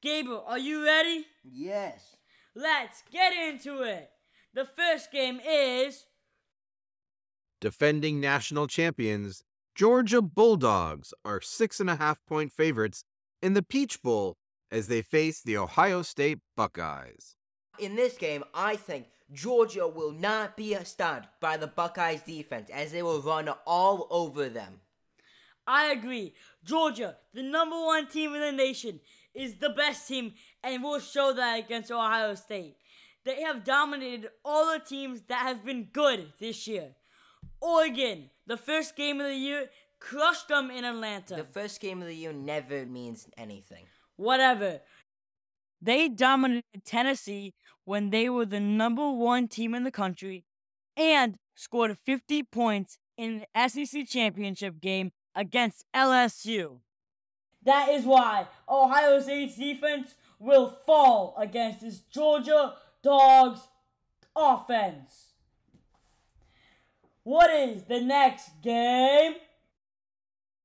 Gabriel, 0.00 0.44
are 0.46 0.58
you 0.58 0.84
ready? 0.84 1.26
Yes. 1.42 2.16
Let's 2.54 3.02
get 3.10 3.32
into 3.32 3.82
it. 3.82 4.10
The 4.52 4.64
first 4.64 5.10
game 5.10 5.40
is 5.44 6.06
defending 7.60 8.20
national 8.20 8.66
champions, 8.66 9.42
Georgia 9.74 10.20
Bulldogs 10.20 11.14
are 11.24 11.40
six 11.40 11.80
and 11.80 11.88
a 11.88 11.96
half 11.96 12.18
point 12.26 12.52
favorites 12.52 13.04
in 13.42 13.54
the 13.54 13.62
Peach 13.62 14.02
Bowl 14.02 14.36
as 14.70 14.86
they 14.86 15.00
face 15.00 15.40
the 15.40 15.56
Ohio 15.56 16.02
State 16.02 16.38
Buckeyes. 16.56 17.36
In 17.78 17.96
this 17.96 18.16
game, 18.16 18.44
I 18.54 18.76
think 18.76 19.06
Georgia 19.34 19.86
will 19.88 20.12
not 20.12 20.56
be 20.56 20.74
stunned 20.84 21.26
by 21.40 21.56
the 21.56 21.66
Buckeyes 21.66 22.22
defense 22.22 22.70
as 22.72 22.92
they 22.92 23.02
will 23.02 23.20
run 23.20 23.48
all 23.66 24.06
over 24.10 24.48
them. 24.48 24.80
I 25.66 25.86
agree. 25.86 26.34
Georgia, 26.64 27.16
the 27.32 27.42
number 27.42 27.76
one 27.76 28.06
team 28.06 28.34
in 28.34 28.40
the 28.40 28.52
nation, 28.52 29.00
is 29.34 29.56
the 29.56 29.70
best 29.70 30.06
team 30.06 30.34
and 30.62 30.82
will 30.82 31.00
show 31.00 31.32
that 31.32 31.58
against 31.58 31.90
Ohio 31.90 32.34
State. 32.34 32.76
They 33.24 33.42
have 33.42 33.64
dominated 33.64 34.30
all 34.44 34.72
the 34.72 34.78
teams 34.78 35.22
that 35.28 35.40
have 35.40 35.64
been 35.64 35.88
good 35.92 36.32
this 36.38 36.68
year. 36.68 36.94
Oregon, 37.60 38.30
the 38.46 38.58
first 38.58 38.94
game 38.94 39.20
of 39.20 39.26
the 39.26 39.34
year, 39.34 39.70
crushed 39.98 40.48
them 40.48 40.70
in 40.70 40.84
Atlanta. 40.84 41.36
The 41.36 41.44
first 41.44 41.80
game 41.80 42.02
of 42.02 42.08
the 42.08 42.14
year 42.14 42.32
never 42.32 42.84
means 42.84 43.26
anything. 43.36 43.86
Whatever. 44.16 44.80
They 45.80 46.08
dominated 46.08 46.84
Tennessee 46.84 47.54
when 47.84 48.10
they 48.10 48.28
were 48.28 48.46
the 48.46 48.60
number 48.60 49.10
one 49.10 49.48
team 49.48 49.74
in 49.74 49.84
the 49.84 49.90
country 49.90 50.44
and 50.96 51.36
scored 51.54 51.96
50 51.98 52.42
points 52.44 52.98
in 53.16 53.44
an 53.54 53.68
SEC 53.68 54.06
championship 54.08 54.80
game 54.80 55.12
against 55.34 55.84
LSU. 55.94 56.78
That 57.62 57.88
is 57.88 58.04
why 58.04 58.46
Ohio 58.68 59.20
State's 59.20 59.56
defense 59.56 60.14
will 60.38 60.68
fall 60.84 61.34
against 61.38 61.80
this 61.80 62.00
Georgia 62.00 62.74
Dogs 63.02 63.60
offense. 64.36 65.32
What 67.22 67.50
is 67.50 67.84
the 67.84 68.00
next 68.00 68.50
game? 68.62 69.34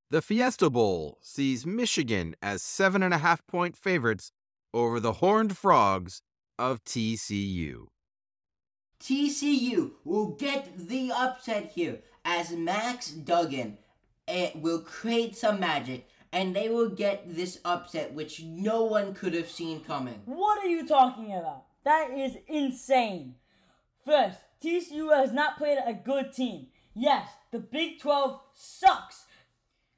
The 0.09 0.21
Fiesta 0.21 0.69
Bowl 0.69 1.19
sees 1.21 1.65
Michigan 1.65 2.35
as 2.41 2.61
seven 2.61 3.03
and 3.03 3.13
a 3.13 3.19
half 3.19 3.45
point 3.47 3.77
favorites 3.77 4.31
over 4.73 4.99
the 4.99 5.13
Horned 5.13 5.57
Frogs 5.57 6.21
of 6.59 6.83
TCU. 6.83 7.87
TCU 9.01 9.91
will 10.03 10.35
get 10.35 10.77
the 10.77 11.09
upset 11.15 11.71
here 11.73 11.99
as 12.25 12.51
Max 12.51 13.11
Duggan 13.11 13.77
eh, 14.27 14.51
will 14.55 14.81
create 14.81 15.37
some 15.37 15.61
magic 15.61 16.07
and 16.33 16.53
they 16.53 16.67
will 16.67 16.89
get 16.89 17.33
this 17.33 17.59
upset 17.63 18.13
which 18.13 18.43
no 18.43 18.83
one 18.83 19.13
could 19.13 19.33
have 19.33 19.49
seen 19.49 19.81
coming. 19.81 20.21
What 20.25 20.59
are 20.59 20.67
you 20.67 20.85
talking 20.85 21.31
about? 21.31 21.63
That 21.85 22.11
is 22.11 22.37
insane. 22.47 23.35
First, 24.05 24.39
TCU 24.61 25.15
has 25.15 25.31
not 25.31 25.57
played 25.57 25.79
a 25.83 25.93
good 25.93 26.33
team. 26.33 26.67
Yes, 26.93 27.29
the 27.51 27.59
Big 27.59 28.01
12 28.01 28.37
sucks. 28.53 29.25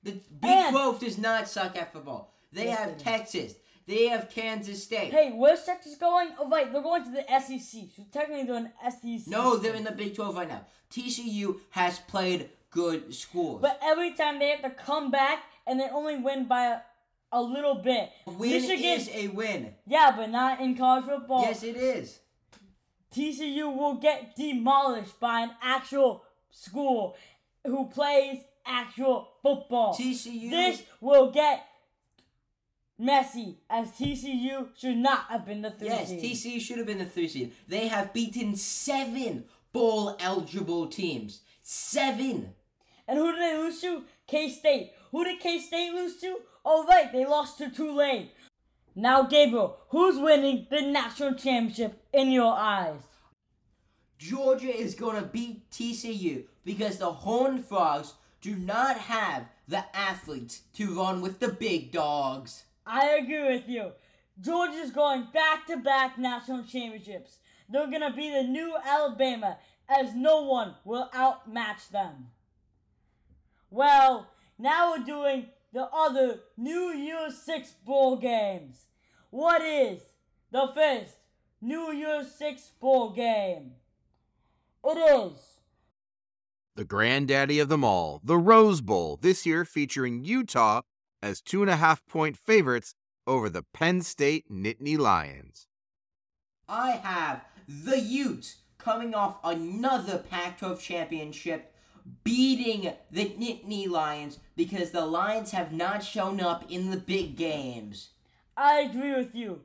The 0.04 0.12
Big 0.12 0.52
and 0.52 0.74
12 0.74 1.00
does 1.00 1.18
not 1.18 1.48
suck 1.48 1.76
at 1.76 1.92
football. 1.92 2.36
They 2.54 2.68
have 2.68 3.00
Texas. 3.00 3.56
They 3.88 4.08
have 4.08 4.30
Kansas 4.30 4.84
State. 4.84 5.12
Hey, 5.12 5.32
where's 5.36 5.64
Texas 5.64 5.96
going? 5.96 6.30
Oh, 6.40 6.50
right, 6.50 6.72
they're 6.72 6.82
going 6.82 7.04
to 7.04 7.12
the 7.12 7.26
SEC. 7.40 7.82
So 7.96 8.04
technically 8.12 8.44
they're 8.44 8.58
in 8.58 8.72
SEC. 8.92 9.32
No, 9.32 9.58
they're 9.58 9.74
in 9.74 9.84
the 9.84 9.92
Big 9.92 10.16
12 10.16 10.36
right 10.36 10.48
now. 10.48 10.66
TCU 10.92 11.60
has 11.72 12.00
played 12.00 12.50
good 12.70 13.14
schools. 13.14 13.62
But 13.62 13.80
every 13.84 14.14
time 14.14 14.40
they 14.40 14.50
have 14.50 14.62
to 14.62 14.70
come 14.70 15.12
back 15.12 15.44
and 15.68 15.80
they 15.80 15.88
only 15.90 16.18
win 16.18 16.48
by 16.48 16.66
a, 16.66 16.80
a 17.32 17.42
little 17.42 17.76
bit. 17.76 18.10
a 18.28 18.32
win 18.32 18.52
Michigan, 18.52 18.84
is 18.86 19.10
a 19.10 19.28
win. 19.30 19.74
yeah, 19.88 20.14
but 20.16 20.30
not 20.30 20.60
in 20.60 20.76
college 20.76 21.06
football. 21.06 21.42
Yes, 21.44 21.64
it 21.64 21.76
is. 21.76 22.20
TCU 23.14 23.76
will 23.76 23.96
get 23.96 24.36
demolished 24.36 25.20
by 25.20 25.42
an 25.42 25.52
actual 25.62 26.24
school 26.50 27.18
who 27.66 27.88
plays 27.90 28.40
actual 28.66 29.30
football. 29.42 29.94
TCU. 29.94 30.50
This 30.50 30.84
will 31.02 31.32
get 31.32 31.66
messy, 33.02 33.58
as 33.70 33.90
TCU 33.90 34.68
should 34.78 34.98
not 34.98 35.26
have 35.30 35.46
been 35.46 35.62
the 35.62 35.72
three 35.72 35.88
Yes, 35.88 36.10
seed. 36.10 36.24
TCU 36.24 36.62
should 36.62 36.78
have 36.78 36.88
been 36.88 37.00
the 37.00 37.06
three 37.06 37.28
seed. 37.28 37.54
They 37.68 37.88
have 37.88 38.14
beaten 38.14 38.56
seven 38.56 39.46
bowl 39.74 40.16
eligible 40.20 40.88
teams. 40.88 41.42
Seven. 41.64 42.54
And 43.08 43.18
who 43.18 43.32
did 43.32 43.42
they 43.42 43.58
lose 43.58 43.82
to? 43.82 44.04
K 44.28 44.50
State. 44.50 44.92
Who 45.12 45.24
did 45.24 45.40
K 45.40 45.60
State 45.60 45.94
lose 45.94 46.18
to? 46.22 46.38
Oh, 46.64 46.86
right, 46.86 47.12
they 47.12 47.26
lost 47.26 47.58
to 47.58 47.70
Tulane. 47.70 48.30
Now, 48.96 49.24
Gabriel, 49.24 49.78
who's 49.90 50.20
winning 50.20 50.68
the 50.70 50.82
national 50.82 51.34
championship 51.34 52.04
in 52.14 52.32
your 52.32 52.54
eyes? 52.54 53.00
Georgia 54.18 54.74
is 54.74 54.94
going 54.94 55.16
to 55.16 55.28
beat 55.28 55.70
TCU 55.72 56.44
because 56.64 56.98
the 56.98 57.12
Horned 57.12 57.66
Frogs 57.66 58.14
do 58.42 58.56
not 58.56 58.98
have 58.98 59.48
the 59.68 59.84
athletes 59.96 60.62
to 60.76 60.94
run 60.94 61.22
with 61.22 61.40
the 61.40 61.48
big 61.48 61.92
dogs. 61.92 62.66
I 62.92 63.12
agree 63.12 63.48
with 63.48 63.70
you. 63.70 63.94
Georgia's 64.42 64.92
going 64.92 65.28
back 65.34 65.66
to 65.68 65.78
back 65.78 66.18
national 66.18 66.66
championships. 66.66 67.38
They're 67.70 67.88
going 67.88 68.02
to 68.02 68.12
be 68.12 68.30
the 68.30 68.44
new 68.44 68.76
Alabama, 68.86 69.60
as 69.88 70.14
no 70.14 70.44
one 70.44 70.76
will 70.84 71.10
outmatch 71.14 71.88
them. 71.90 72.28
Well, 73.70 74.28
now 74.60 74.92
we're 74.92 75.06
doing 75.06 75.46
the 75.72 75.88
other 75.94 76.42
New 76.58 76.90
Year's 76.92 77.38
Six 77.38 77.72
Bowl 77.86 78.18
games. 78.18 78.88
What 79.30 79.62
is 79.62 80.02
the 80.52 80.70
first 80.76 81.16
New 81.62 81.94
Year's 81.94 82.30
Six 82.30 82.72
Bowl 82.82 83.12
game? 83.12 83.72
It 84.84 84.98
is. 84.98 85.62
The 86.76 86.84
granddaddy 86.84 87.60
of 87.60 87.70
them 87.70 87.86
all, 87.86 88.20
the 88.22 88.38
Rose 88.38 88.82
Bowl, 88.82 89.18
this 89.22 89.46
year 89.46 89.64
featuring 89.64 90.26
Utah 90.26 90.82
as 91.22 91.42
two 91.42 91.62
and 91.62 91.70
a 91.70 91.76
half 91.76 92.06
point 92.08 92.38
favorites 92.38 92.96
over 93.28 93.50
the 93.50 93.64
Penn 93.74 94.02
State 94.02 94.50
Nittany 94.50 94.98
Lions. 94.98 95.68
I 96.68 96.92
have 96.92 97.46
the 97.68 98.00
Utes 98.00 98.58
coming 98.78 99.14
off 99.14 99.38
another 99.44 100.18
Pac 100.18 100.60
12 100.60 100.82
championship, 100.82 101.74
beating 102.24 102.94
the 103.12 103.26
Nittany 103.26 103.88
Lions 103.88 104.40
because 104.56 104.92
the 104.92 105.06
Lions 105.06 105.52
have 105.52 105.72
not 105.72 106.04
shown 106.04 106.42
up 106.42 106.66
in 106.70 106.90
the 106.90 106.98
big 106.98 107.36
games. 107.36 108.10
I 108.58 108.80
agree 108.80 109.14
with 109.16 109.36
you. 109.36 109.62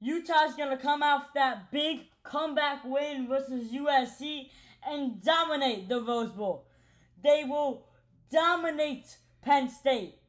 Utah's 0.00 0.54
gonna 0.56 0.78
come 0.78 1.02
off 1.02 1.34
that 1.34 1.70
big 1.70 2.06
comeback 2.22 2.84
win 2.84 3.26
versus 3.28 3.72
USC 3.72 4.48
and 4.88 5.22
dominate 5.22 5.88
the 5.88 6.00
Rose 6.00 6.30
Bowl. 6.30 6.66
They 7.22 7.44
will 7.44 7.86
dominate 8.30 9.18
Penn 9.42 9.68
State, 9.68 10.19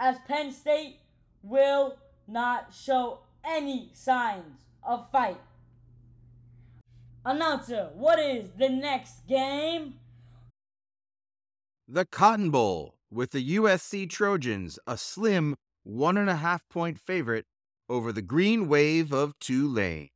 as 0.00 0.16
Penn 0.26 0.50
State 0.50 0.96
will 1.42 1.98
not 2.26 2.72
show 2.74 3.20
any 3.44 3.90
signs 3.92 4.64
of 4.82 5.10
fight. 5.12 5.40
Announcer, 7.24 7.90
what 7.94 8.18
is 8.18 8.48
the 8.58 8.70
next 8.70 9.26
game? 9.28 9.94
The 11.86 12.06
Cotton 12.06 12.50
Bowl, 12.50 12.94
with 13.10 13.32
the 13.32 13.56
USC 13.56 14.08
Trojans 14.08 14.78
a 14.86 14.96
slim 14.96 15.56
one 15.82 16.16
and 16.16 16.30
a 16.30 16.36
half 16.36 16.66
point 16.70 16.98
favorite 16.98 17.44
over 17.88 18.10
the 18.10 18.22
Green 18.22 18.68
Wave 18.68 19.12
of 19.12 19.38
Tulane. 19.38 20.08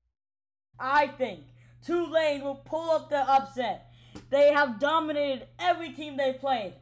I 0.80 1.08
think 1.08 1.40
Tulane 1.84 2.42
will 2.42 2.62
pull 2.64 2.90
up 2.90 3.10
the 3.10 3.18
upset. 3.18 3.92
They 4.30 4.52
have 4.52 4.78
dominated 4.78 5.48
every 5.58 5.92
team 5.92 6.16
they 6.16 6.32
played. 6.32 6.74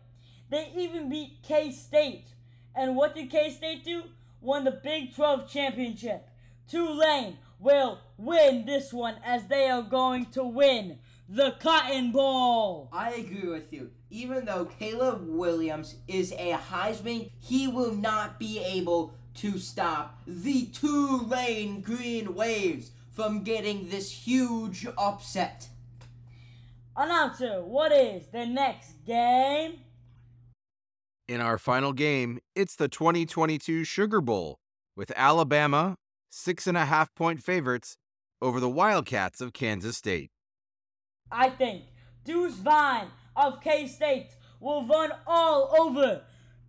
They 0.51 0.71
even 0.77 1.09
beat 1.09 1.39
K 1.43 1.73
State. 1.73 2.27
And 2.75 2.97
what 2.97 3.15
did 3.15 3.31
K 3.31 3.51
State 3.51 3.85
do? 3.85 4.05
Won 4.41 4.65
the 4.65 4.71
Big 4.71 5.15
12 5.15 5.49
championship. 5.51 6.29
Tulane 6.69 7.39
will 7.59 8.01
win 8.17 8.65
this 8.67 8.93
one 8.93 9.17
as 9.25 9.47
they 9.47 9.69
are 9.69 9.83
going 9.83 10.27
to 10.27 10.43
win 10.43 10.99
the 11.29 11.55
Cotton 11.61 12.13
Bowl. 12.13 12.89
I 12.93 13.13
agree 13.13 13.49
with 13.49 13.73
you. 13.73 13.91
Even 14.11 14.45
though 14.45 14.67
Caleb 14.67 15.27
Williams 15.29 15.97
is 16.09 16.33
a 16.33 16.53
Heisman, 16.53 17.31
he 17.39 17.69
will 17.69 17.95
not 17.95 18.39
be 18.39 18.59
able 18.59 19.15
to 19.35 19.59
stop 19.59 20.21
the 20.27 20.67
Tulane 20.67 21.81
Green 21.81 22.35
Waves 22.35 22.91
from 23.13 23.43
getting 23.45 23.89
this 23.89 24.11
huge 24.11 24.87
upset. 24.99 25.69
Announcer, 26.97 27.63
what 27.63 27.93
is 27.93 28.27
the 28.27 28.45
next 28.45 29.05
game? 29.07 29.79
In 31.33 31.41
our 31.41 31.57
final 31.57 31.95
game, 31.95 32.41
it's 32.55 32.77
the 32.77 32.89
2022 32.89 33.85
Sugar 33.85 34.21
Bowl, 34.21 34.59
with 34.95 35.11
Alabama 35.17 35.97
six 36.29 36.67
and 36.67 36.77
a 36.77 36.85
half 36.85 37.15
point 37.15 37.43
favorites 37.43 37.97
over 38.43 38.61
the 38.61 38.69
Wildcats 38.69 39.41
of 39.41 39.55
Kansas 39.55 39.97
State. 39.97 40.31
I 41.31 41.49
think 41.49 41.85
Deuce 42.27 42.57
Vaughn 42.57 43.09
of 43.35 43.63
K 43.63 43.87
State 43.87 44.37
will 44.61 44.87
run 44.87 45.11
all 45.27 45.75
over 45.81 46.21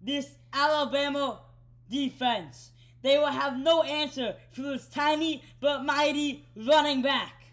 this 0.01 0.37
Alabama 0.53 1.41
defense. 1.89 2.71
They 3.01 3.17
will 3.17 3.33
have 3.33 3.57
no 3.57 3.83
answer 3.83 4.35
for 4.51 4.61
this 4.61 4.87
tiny 4.87 5.43
but 5.59 5.83
mighty 5.83 6.45
running 6.55 7.01
back. 7.01 7.47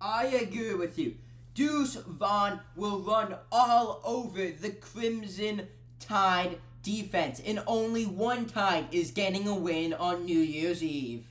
I 0.00 0.24
agree 0.24 0.74
with 0.74 0.98
you. 0.98 1.14
Deuce 1.54 1.94
Vaughn 1.94 2.58
will 2.74 2.98
run 3.02 3.36
all 3.52 4.00
over 4.04 4.50
the 4.50 4.70
Crimson 4.70 5.68
Tide 6.00 6.58
defense, 6.82 7.40
and 7.44 7.62
only 7.66 8.06
one 8.06 8.46
Tide 8.46 8.86
is 8.92 9.10
getting 9.10 9.46
a 9.46 9.54
win 9.54 9.92
on 9.92 10.24
New 10.24 10.38
Year's 10.38 10.82
Eve. 10.82 11.26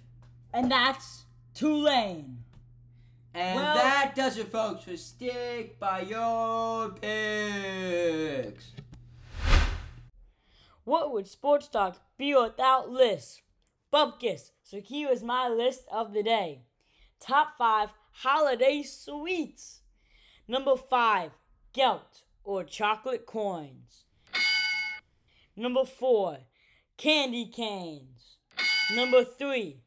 And 0.54 0.72
that's 0.72 1.26
Tulane. 1.54 2.44
And 3.34 3.60
Well- 3.60 3.76
that 3.76 4.16
does 4.16 4.38
it, 4.38 4.52
folks, 4.52 4.86
for 4.86 4.98
Stick 4.98 5.80
by 5.80 6.02
Your 6.02 6.90
Picks. 6.92 8.72
What 10.84 11.12
would 11.12 11.28
Sports 11.28 11.68
Talk 11.68 11.98
be 12.18 12.34
without 12.34 12.90
lists? 12.90 13.42
Bupkis, 13.92 14.52
so 14.64 14.82
here 14.82 15.10
is 15.10 15.24
my 15.24 15.48
list 15.48 15.84
of 15.92 16.14
the 16.14 16.24
day. 16.24 16.64
Top 17.20 17.58
5 17.58 17.90
holiday 18.12 18.84
sweets. 18.84 19.82
Number 20.48 20.76
5, 20.76 21.32
Gelt 21.74 22.24
or 22.44 22.64
chocolate 22.64 23.26
coins. 23.26 24.06
Number 25.60 25.86
4, 25.86 26.38
candy 26.98 27.48
canes. 27.48 28.38
Number 28.94 29.24
3, 29.24 29.82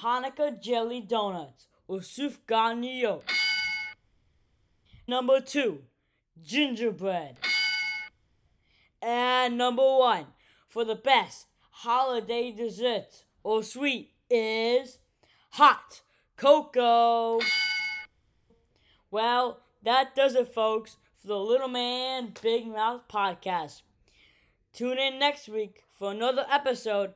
Hanukkah 0.00 0.60
jelly 0.60 1.00
donuts 1.00 1.68
or 1.86 2.00
sufganiyot. 2.00 3.22
Number 5.06 5.40
2, 5.40 5.78
gingerbread. 6.42 7.36
And 9.00 9.56
number 9.56 9.82
one 9.82 10.26
for 10.68 10.84
the 10.84 10.96
best 10.96 11.46
holiday 11.70 12.50
dessert 12.50 13.24
or 13.44 13.62
sweet 13.62 14.10
is 14.28 14.98
hot 15.50 16.00
cocoa. 16.36 17.38
Well, 19.12 19.62
that 19.84 20.16
does 20.16 20.34
it, 20.34 20.52
folks, 20.52 20.96
for 21.20 21.28
the 21.28 21.38
Little 21.38 21.68
Man 21.68 22.32
Big 22.42 22.66
Mouth 22.66 23.02
podcast. 23.08 23.82
Tune 24.72 24.98
in 24.98 25.18
next 25.18 25.48
week 25.48 25.82
for 25.98 26.12
another 26.12 26.46
episode 26.50 27.12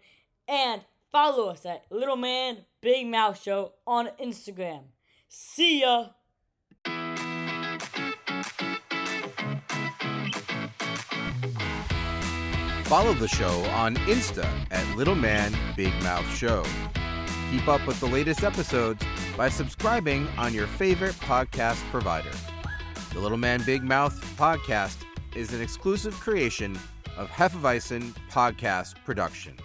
and 0.47 0.83
follow 1.11 1.49
us 1.49 1.64
at 1.64 1.87
Little 1.90 2.16
Man 2.16 2.59
Big 2.83 3.07
Mouth 3.07 3.42
Show 3.42 3.73
on 3.87 4.09
Instagram. 4.23 4.83
See 5.29 5.81
ya! 5.81 6.09
Follow 12.85 13.14
the 13.14 13.27
show 13.27 13.64
on 13.71 13.97
Insta 14.07 14.47
at 14.71 14.97
Little 14.97 15.14
Man 15.14 15.53
Big 15.77 15.95
Mouth 16.03 16.37
Show. 16.37 16.62
Keep 17.51 17.69
up 17.69 17.87
with 17.87 17.99
the 18.01 18.07
latest 18.07 18.45
episodes 18.45 19.03
by 19.35 19.49
subscribing 19.49 20.29
on 20.37 20.53
your 20.53 20.66
favorite 20.66 21.14
podcast 21.14 21.83
provider. 21.90 22.31
The 23.14 23.19
Little 23.19 23.38
Man 23.38 23.62
Big 23.64 23.83
Mouth 23.83 24.23
podcast 24.37 24.99
is 25.35 25.53
an 25.55 25.62
exclusive 25.62 26.14
creation 26.21 26.79
of 27.16 27.29
Hefeweizen 27.29 28.14
Podcast 28.31 28.94
Productions. 29.05 29.61